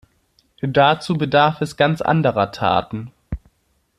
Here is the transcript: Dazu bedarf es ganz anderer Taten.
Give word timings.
Dazu 0.63 1.15
bedarf 1.15 1.61
es 1.61 1.77
ganz 1.77 2.01
anderer 2.01 2.51
Taten. 2.51 3.11